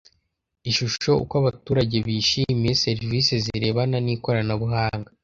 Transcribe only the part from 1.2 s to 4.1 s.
uko abaturage bishimiye serivisi zirebana n